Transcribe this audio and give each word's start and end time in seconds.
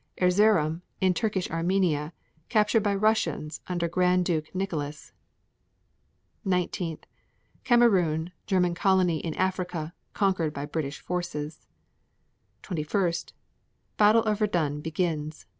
Erzerum, 0.19 0.81
in 0.99 1.13
Turkish 1.13 1.47
Armenia, 1.51 2.11
captured 2.49 2.81
by 2.81 2.95
Russians 2.95 3.61
under 3.67 3.87
Grand 3.87 4.25
Duke 4.25 4.45
Nicholas. 4.55 5.13
19. 6.43 6.97
Kamerun, 7.63 8.31
German 8.47 8.73
colony 8.73 9.19
in 9.19 9.35
Africa, 9.35 9.93
conquered 10.13 10.53
by 10.55 10.65
British 10.65 10.99
forces. 10.99 11.67
21. 12.63 13.11
Battle 13.97 14.23
of 14.23 14.39
Verdun 14.39 14.81
begins. 14.81 15.45